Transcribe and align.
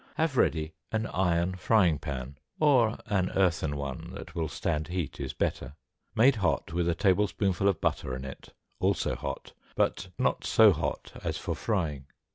Have 0.15 0.35
ready 0.35 0.73
an 0.91 1.05
iron 1.05 1.53
frying 1.57 1.99
pan 1.99 2.39
(or 2.59 2.97
an 3.05 3.29
earthen 3.35 3.77
one 3.77 4.09
that 4.15 4.33
will 4.33 4.47
stand 4.47 4.87
heat 4.87 5.19
is 5.19 5.31
better), 5.31 5.73
made 6.15 6.37
hot 6.37 6.73
with 6.73 6.89
a 6.89 6.95
tablespoonful 6.95 7.67
of 7.67 7.79
butter 7.79 8.15
in 8.15 8.25
it, 8.25 8.49
also 8.79 9.13
hot, 9.13 9.53
but 9.75 10.07
not 10.17 10.43
so 10.43 10.71
hot 10.73 11.11
as 11.23 11.37
for 11.37 11.53
frying. 11.55 12.07